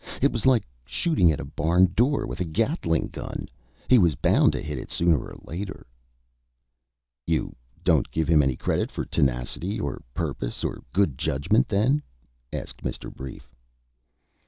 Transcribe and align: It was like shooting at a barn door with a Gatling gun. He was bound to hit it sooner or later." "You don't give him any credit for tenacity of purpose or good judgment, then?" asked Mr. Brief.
It 0.19 0.31
was 0.31 0.47
like 0.47 0.63
shooting 0.83 1.31
at 1.31 1.39
a 1.39 1.45
barn 1.45 1.93
door 1.95 2.25
with 2.25 2.39
a 2.39 2.43
Gatling 2.43 3.09
gun. 3.09 3.47
He 3.87 3.99
was 3.99 4.15
bound 4.15 4.51
to 4.53 4.63
hit 4.63 4.79
it 4.79 4.89
sooner 4.89 5.19
or 5.19 5.37
later." 5.43 5.85
"You 7.27 7.55
don't 7.83 8.09
give 8.09 8.27
him 8.27 8.41
any 8.41 8.55
credit 8.55 8.89
for 8.89 9.05
tenacity 9.05 9.79
of 9.79 10.01
purpose 10.15 10.63
or 10.63 10.81
good 10.91 11.19
judgment, 11.19 11.67
then?" 11.69 12.01
asked 12.51 12.81
Mr. 12.81 13.13
Brief. 13.13 13.53